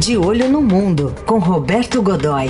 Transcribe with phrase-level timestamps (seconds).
[0.00, 2.46] De Olho no Mundo, com Roberto Godoy.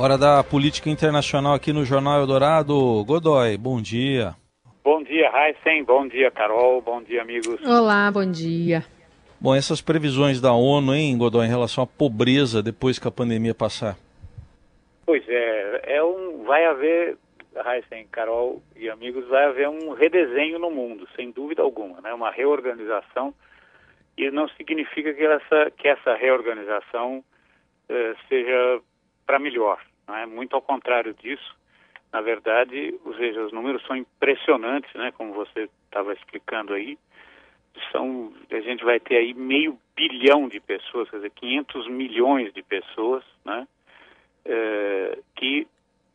[0.00, 3.04] Hora da política internacional aqui no Jornal Eldorado.
[3.04, 4.34] Godoy, bom dia.
[4.82, 5.84] Bom dia, Heisen.
[5.84, 6.80] Bom dia, Carol.
[6.80, 7.60] Bom dia, amigos.
[7.62, 8.84] Olá, bom dia.
[9.38, 13.54] Bom, essas previsões da ONU, hein, Godoy, em relação à pobreza depois que a pandemia
[13.54, 13.96] passar?
[15.04, 17.18] Pois é, é um, vai haver
[17.54, 22.12] Heisen, Carol e amigos, vai haver um redesenho no mundo, sem dúvida alguma, né?
[22.12, 23.34] uma reorganização,
[24.16, 27.24] e não significa que essa, que essa reorganização
[27.88, 28.80] eh, seja
[29.26, 30.26] para melhor, é?
[30.26, 31.56] muito ao contrário disso.
[32.12, 35.12] Na verdade, ou seja, os números são impressionantes, né?
[35.12, 36.96] como você estava explicando aí.
[37.90, 42.62] São, a gente vai ter aí meio bilhão de pessoas, quer dizer, 500 milhões de
[42.62, 43.66] pessoas, né?
[44.44, 45.66] Eh, que,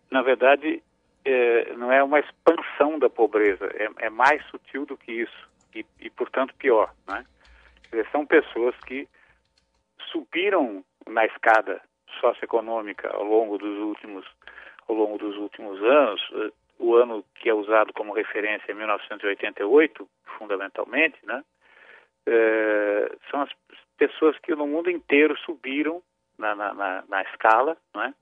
[0.09, 0.81] na verdade,
[1.25, 5.85] é, não é uma expansão da pobreza, é, é mais sutil do que isso e,
[5.99, 6.93] e portanto, pior.
[7.07, 7.25] Né?
[8.11, 9.07] São pessoas que
[10.11, 11.81] subiram na escada
[12.19, 14.25] socioeconômica ao longo dos últimos
[14.87, 20.09] ao longo dos últimos anos, eh, o ano que é usado como referência é 1988,
[20.37, 21.43] fundamentalmente, né?
[22.25, 23.49] É, são as
[23.97, 26.01] pessoas que no mundo inteiro subiram
[26.37, 28.13] na, na, na, na escala, né?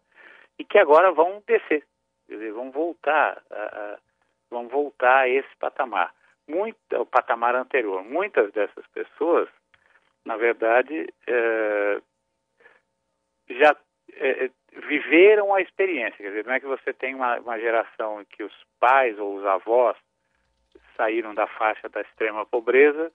[0.57, 1.83] E que agora vão descer,
[2.27, 3.97] dizer, vão voltar, a, a,
[4.49, 6.13] vão voltar a esse patamar.
[6.47, 8.03] Muito, o patamar anterior.
[8.03, 9.47] Muitas dessas pessoas,
[10.27, 12.01] na verdade, é,
[13.49, 13.75] já
[14.13, 14.51] é,
[14.87, 16.17] viveram a experiência.
[16.17, 19.37] Quer dizer, não é que você tem uma, uma geração em que os pais ou
[19.37, 19.95] os avós
[20.97, 23.11] saíram da faixa da extrema pobreza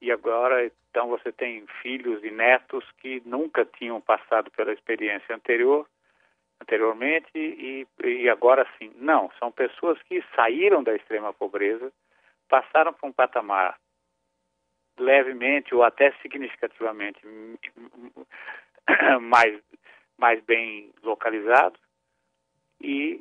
[0.00, 5.88] e agora então você tem filhos e netos que nunca tinham passado pela experiência anterior
[6.60, 8.92] anteriormente e, e agora sim.
[8.96, 11.92] Não, são pessoas que saíram da extrema pobreza,
[12.48, 13.76] passaram para um patamar
[14.98, 17.20] levemente ou até significativamente
[19.20, 19.60] mais,
[20.18, 21.78] mais bem localizado
[22.80, 23.20] e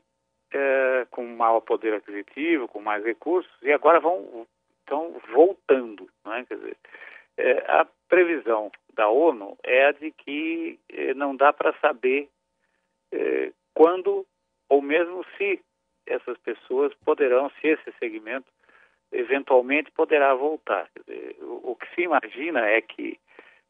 [0.51, 4.47] é, com maior poder aquisitivo, com mais recursos, e agora vão
[4.79, 6.09] estão voltando.
[6.25, 6.45] Né?
[6.47, 6.77] Quer dizer,
[7.37, 12.29] é, a previsão da ONU é a de que é, não dá para saber
[13.75, 14.25] quando
[14.69, 15.59] ou mesmo se
[16.05, 18.51] essas pessoas poderão, se esse segmento
[19.13, 20.89] eventualmente poderá voltar.
[20.95, 23.19] Dizer, o, o, que se imagina é que,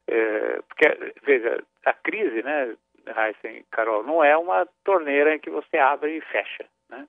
[0.07, 2.75] eh, porque, veja, a crise, né,
[3.07, 7.07] Heisen, Carol, não é uma torneira que você abre e fecha, né?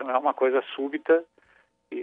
[0.00, 1.24] Não é uma coisa súbita
[1.90, 1.96] e,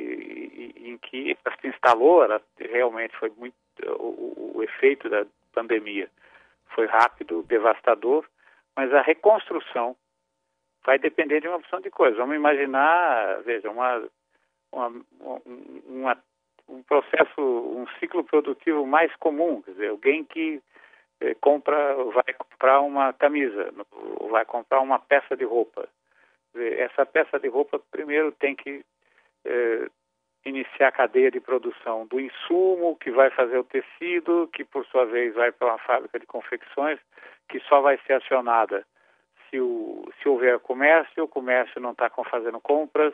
[0.75, 3.55] e, em que se instalou, ela realmente foi muito,
[3.99, 6.09] o, o efeito da pandemia
[6.69, 8.25] foi rápido, devastador,
[8.75, 9.95] mas a reconstrução
[10.83, 12.17] vai depender de uma opção de coisas.
[12.17, 14.03] Vamos imaginar, veja, uma,
[14.71, 14.91] uma,
[15.87, 16.17] uma,
[16.67, 20.61] um processo, um ciclo produtivo mais comum, quer dizer, alguém que
[21.21, 23.73] eh, compra, vai comprar uma camisa,
[24.29, 25.87] vai comprar uma peça de roupa.
[26.53, 28.83] Dizer, essa peça de roupa primeiro tem que
[29.45, 29.89] eh,
[30.45, 35.05] iniciar a cadeia de produção do insumo que vai fazer o tecido, que por sua
[35.05, 36.99] vez vai para uma fábrica de confecções,
[37.49, 38.85] que só vai ser acionada
[39.49, 43.13] se, o, se houver comércio, o comércio não está fazendo compras,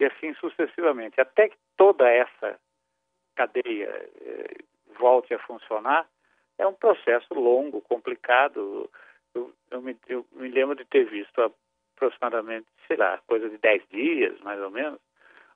[0.00, 1.20] e assim sucessivamente.
[1.20, 2.58] Até que toda essa
[3.34, 4.56] cadeia eh,
[4.98, 6.06] volte a funcionar,
[6.58, 8.90] é um processo longo, complicado.
[9.34, 11.40] Eu, eu, me, eu me lembro de ter visto
[11.96, 15.00] aproximadamente, sei lá, coisa de 10 dias, mais ou menos,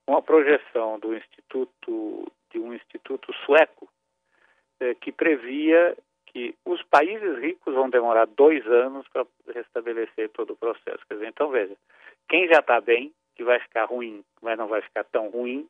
[0.07, 3.89] uma projeção do instituto de um instituto sueco
[4.81, 10.57] eh, que previa que os países ricos vão demorar dois anos para restabelecer todo o
[10.57, 11.05] processo.
[11.09, 11.77] Quer dizer, então veja,
[12.29, 15.69] quem já está bem, que vai ficar ruim, mas não vai ficar tão ruim,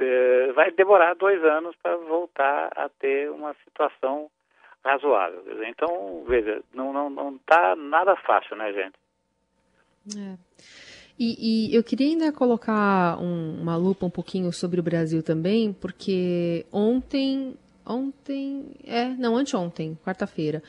[0.00, 4.30] eh, vai demorar dois anos para voltar a ter uma situação
[4.84, 5.42] razoável.
[5.64, 8.94] Então, veja, não não, não tá nada fácil, né, gente?
[10.16, 10.38] É.
[11.18, 15.72] E, e, eu queria ainda colocar um, uma lupa um pouquinho sobre o Brasil também,
[15.72, 20.62] porque ontem, ontem, é, não, anteontem, quarta-feira,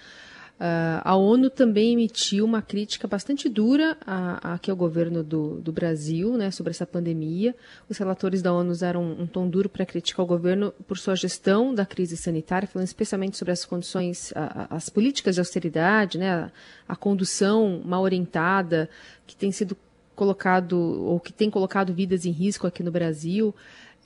[0.60, 3.98] uh, a ONU também emitiu uma crítica bastante dura
[4.44, 7.56] aqui ao governo do, do Brasil, né, sobre essa pandemia.
[7.90, 11.74] Os relatores da ONU usaram um, tom duro para criticar o governo por sua gestão
[11.74, 14.34] da crise sanitária, falando especialmente sobre as condições,
[14.70, 16.52] as políticas de austeridade, né,
[16.88, 18.90] a condução mal orientada
[19.26, 19.76] que tem sido
[20.20, 23.56] colocado ou que tem colocado vidas em risco aqui no Brasil,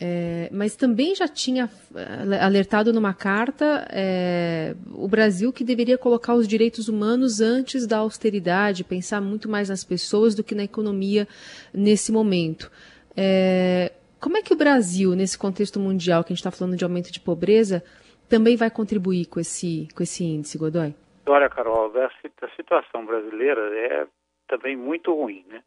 [0.02, 6.34] é, mas também já tinha é, alertado numa carta é, o Brasil que deveria colocar
[6.34, 11.28] os direitos humanos antes da austeridade, pensar muito mais nas pessoas do que na economia
[11.74, 12.72] nesse momento.
[13.16, 16.84] É, como é que o Brasil, nesse contexto mundial que a gente está falando de
[16.84, 17.84] aumento de pobreza,
[18.30, 20.96] também vai contribuir com esse, com esse índice, Godoy?
[21.26, 24.08] Olha, Carol, a situação brasileira é
[24.48, 25.64] também muito ruim, né?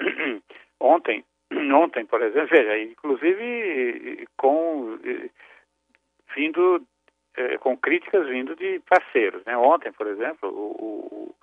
[0.80, 1.24] ontem,
[1.74, 4.98] ontem, por exemplo, veja, inclusive com
[6.34, 6.86] vindo
[7.36, 9.56] eh, com críticas vindo de parceiros, né?
[9.56, 11.34] Ontem, por exemplo, o, o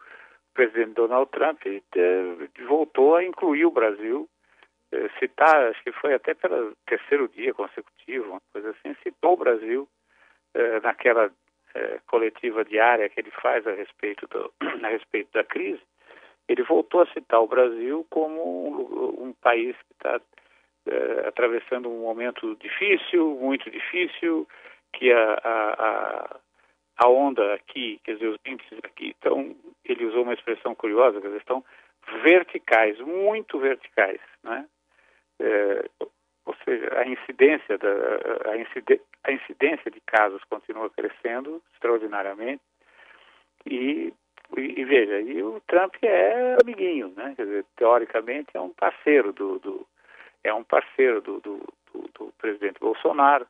[0.54, 4.30] presidente Donald Trump eh, voltou a incluir o Brasil,
[4.92, 9.38] eh, citar, acho que foi até pelo terceiro dia consecutivo, uma coisa assim, citou o
[9.38, 9.88] Brasil
[10.82, 11.30] naquela
[12.08, 14.52] coletiva diária que ele faz a respeito do,
[14.84, 15.82] a respeito da crise
[16.48, 20.22] ele voltou a citar o Brasil como um, um país que está
[20.88, 24.48] é, atravessando um momento difícil, muito difícil,
[24.94, 26.40] que a, a,
[26.98, 31.28] a, onda aqui, quer dizer, os índices aqui estão, ele usou uma expressão curiosa, quer
[31.28, 31.64] dizer, estão
[32.24, 34.66] verticais, muito verticais, né?
[35.40, 35.86] É,
[36.46, 42.64] ou seja, a incidência, da, a, incide, a incidência de casos continua crescendo extraordinariamente
[43.66, 44.14] e
[44.58, 47.34] e, e, veja, e o Trump é amiguinho, né?
[47.36, 49.88] Quer dizer, teoricamente é um parceiro do, do
[50.44, 53.46] é um parceiro do, do, do, presidente Bolsonaro,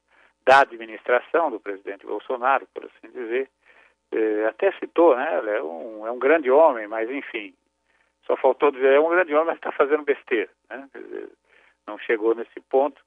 [0.45, 3.49] da administração do presidente Bolsonaro, por assim dizer.
[4.11, 5.41] É, até citou, né?
[5.57, 7.53] É um, é um grande homem, mas enfim,
[8.25, 10.89] só faltou dizer é um grande homem, mas está fazendo besteira, né?
[10.93, 11.29] Dizer,
[11.85, 13.01] não chegou nesse ponto,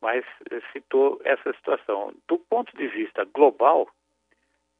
[0.00, 0.24] mas
[0.72, 2.12] citou essa situação.
[2.28, 3.88] Do ponto de vista global,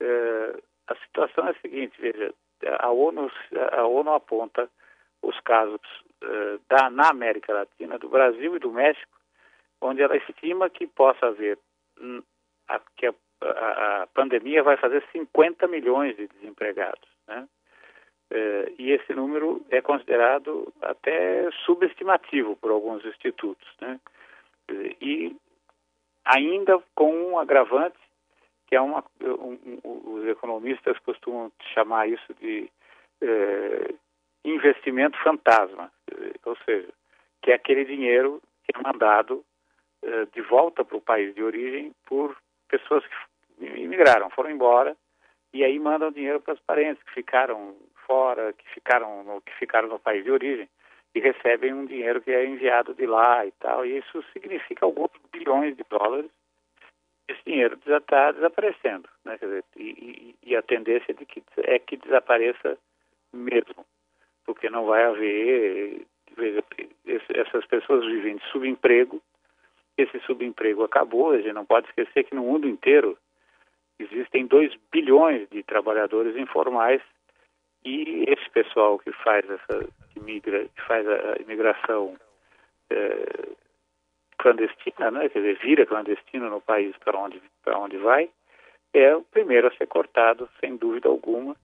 [0.00, 2.32] é, a situação é a seguinte, veja,
[2.78, 3.30] a ONU,
[3.72, 4.68] a ONU aponta
[5.22, 5.80] os casos
[6.22, 9.18] uh, da, na América Latina, do Brasil e do México,
[9.80, 11.58] onde ela estima que possa haver,
[12.00, 12.22] hum,
[12.68, 17.08] a, que a, a, pandemia vai fazer 50 milhões de desempregados.
[17.26, 17.48] Né?
[18.32, 23.68] Uh, e esse número é considerado até subestimativo por alguns institutos.
[23.80, 23.98] Né?
[25.00, 25.36] E
[26.24, 27.98] ainda com um agravante
[28.70, 32.70] que é uma, um, um, os economistas costumam chamar isso de
[33.20, 33.94] é,
[34.44, 35.90] investimento fantasma,
[36.44, 36.88] ou seja,
[37.42, 39.44] que é aquele dinheiro que é mandado
[40.02, 42.36] é, de volta para o país de origem por
[42.68, 44.96] pessoas que imigraram, foram embora
[45.52, 47.74] e aí mandam dinheiro para os parentes que ficaram
[48.06, 50.68] fora, que ficaram no, que ficaram no país de origem
[51.12, 53.84] e recebem um dinheiro que é enviado de lá e tal.
[53.84, 56.30] E isso significa alguns bilhões de dólares
[57.30, 59.08] esse dinheiro já está desaparecendo.
[59.24, 59.38] Né?
[59.40, 62.78] Dizer, e, e, a tendência de que, é que desapareça
[63.32, 63.84] mesmo,
[64.44, 66.06] porque não vai haver.
[67.34, 69.20] Essas pessoas vivem de subemprego,
[69.96, 73.18] esse subemprego acabou, a gente não pode esquecer que no mundo inteiro
[73.98, 77.02] existem 2 bilhões de trabalhadores informais
[77.84, 82.16] e esse pessoal que faz essa que migra, que faz a imigração
[82.90, 83.48] é,
[84.40, 87.40] clandestina, né, quer dizer, vira clandestino no país para onde,
[87.76, 88.30] onde vai,
[88.92, 91.54] é o primeiro a ser cortado, sem dúvida alguma.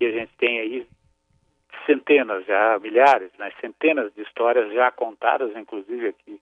[0.00, 0.86] E a gente tem aí
[1.86, 6.40] centenas já, milhares, né, centenas de histórias já contadas, inclusive aqui,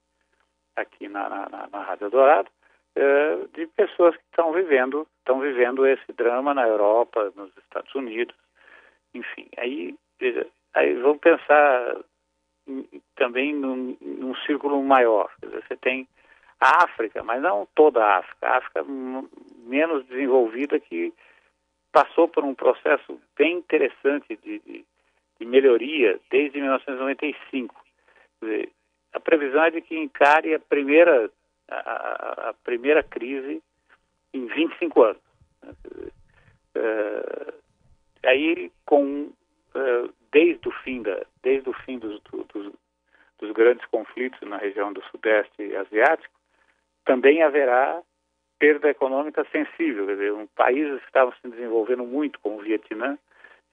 [0.75, 2.49] aqui na, na, na Rádio Dourado,
[2.97, 8.35] é, de pessoas que estão vivendo, estão vivendo esse drama na Europa, nos Estados Unidos,
[9.15, 9.49] enfim.
[9.59, 9.95] Aí,
[10.75, 11.97] aí vamos pensar
[13.17, 15.31] também num, num círculo maior.
[15.43, 16.09] Dizer, você tem
[16.61, 18.85] a África, mas não toda a África, a África
[19.65, 21.13] menos desenvolvida que
[21.91, 24.85] passou por um processo bem interessante de, de,
[25.39, 27.75] de melhoria desde 1995.
[28.41, 28.71] Dizer,
[29.13, 31.31] a previsão é de que encare a primeira,
[31.69, 33.63] a, a primeira crise
[34.33, 35.23] em 25 anos.
[36.75, 37.53] Uh,
[38.25, 39.31] aí, com
[39.75, 42.73] uh, desde o fim da, desde o fim dos, dos,
[43.39, 46.35] dos grandes conflitos na região do Sudeste Asiático,
[47.05, 48.01] também haverá
[48.59, 50.07] perda econômica sensível.
[50.07, 53.19] Quer dizer, um, países que estavam se desenvolvendo muito, como o Vietnã,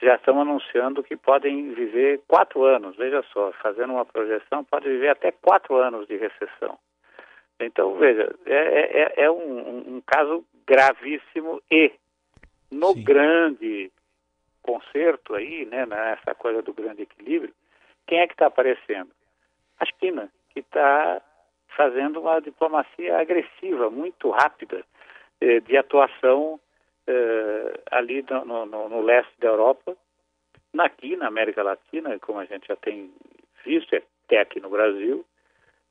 [0.02, 2.96] já estão anunciando que podem viver quatro anos.
[2.96, 6.78] Veja só, fazendo uma projeção, pode viver até quatro anos de recessão.
[7.60, 11.92] Então, veja, é, é, é um, um, caso gravíssimo e
[12.72, 13.04] no Sim.
[13.04, 13.92] grande
[14.70, 17.54] conserto aí, né, nessa coisa do grande equilíbrio,
[18.06, 19.10] quem é que está aparecendo?
[19.80, 21.22] A China, que está
[21.76, 24.84] fazendo uma diplomacia agressiva, muito rápida,
[25.42, 26.60] eh, de atuação
[27.08, 29.96] eh, ali no, no, no, leste da Europa,
[30.78, 33.12] aqui na América Latina, como a gente já tem
[33.66, 35.26] visto, até aqui no Brasil,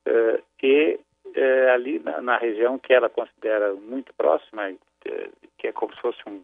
[0.06, 1.00] eh, e
[1.34, 6.00] eh, ali na, na, região que ela considera muito próxima, eh, que é como se
[6.00, 6.42] fosse um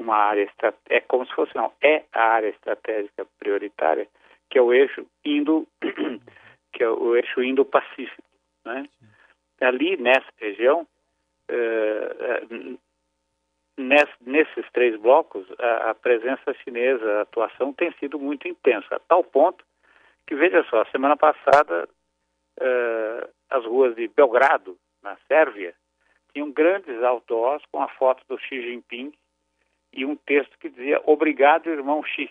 [0.00, 0.50] uma área
[0.90, 4.08] é como se fosse não é a área estratégica prioritária
[4.50, 5.66] que é o eixo indo
[6.72, 8.22] que é o eixo indo-pacífico,
[8.64, 8.88] né?
[9.60, 10.86] ali nessa região,
[11.50, 12.78] uh,
[14.26, 19.24] nesses três blocos, a, a, presença chinesa, a atuação tem sido muito intensa, a tal
[19.24, 19.64] ponto
[20.26, 21.88] que, veja só, semana passada,
[22.60, 25.74] uh, as ruas de Belgrado, na Sérvia,
[26.32, 29.12] tinham grandes outdoors com a foto do Xi Jinping
[29.96, 32.30] e um texto que dizia Obrigado, irmão Xi.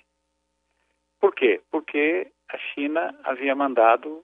[1.19, 1.61] Por quê?
[1.71, 4.23] Porque a China havia mandado,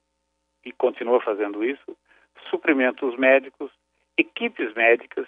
[0.66, 1.98] e continua fazendo isso,
[2.50, 3.72] suprimentos médicos,
[4.18, 5.28] equipes médicas,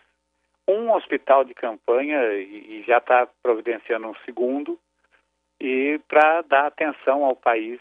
[0.68, 4.80] um hospital de campanha e, e já está providenciando um segundo,
[5.60, 7.80] e para dar atenção ao país,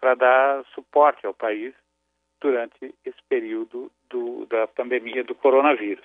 [0.00, 1.74] para dar suporte ao país
[2.40, 6.04] durante esse período do, da pandemia do coronavírus.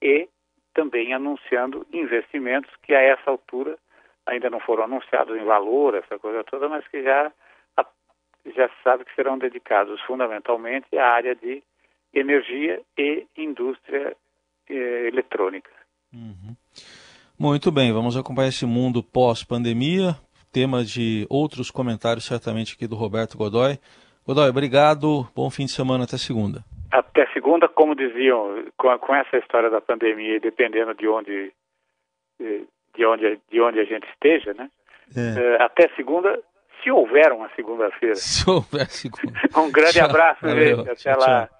[0.00, 0.28] E
[0.78, 3.76] também anunciando investimentos que a essa altura
[4.24, 7.32] ainda não foram anunciados em valor, essa coisa toda, mas que já,
[8.54, 11.64] já sabe que serão dedicados fundamentalmente à área de
[12.14, 14.16] energia e indústria
[14.70, 15.68] eh, eletrônica.
[16.12, 16.54] Uhum.
[17.36, 20.14] Muito bem, vamos acompanhar esse mundo pós-pandemia,
[20.52, 23.80] tema de outros comentários certamente aqui do Roberto Godoy.
[24.24, 25.26] Godoy, obrigado.
[25.34, 26.04] Bom fim de semana.
[26.04, 26.64] Até segunda.
[26.90, 31.52] Até segunda, como diziam, com, com essa história da pandemia, dependendo de onde,
[32.40, 34.70] de onde, de onde a gente esteja, né?
[35.16, 35.40] É.
[35.40, 36.40] Eh, até segunda,
[36.82, 38.14] se houver uma segunda-feira.
[38.14, 39.38] Se houver segunda.
[39.56, 40.08] um grande tchau.
[40.08, 40.76] abraço, Valeu.
[40.76, 40.90] gente.
[40.90, 41.46] Até tchau, lá.
[41.46, 41.57] Tchau.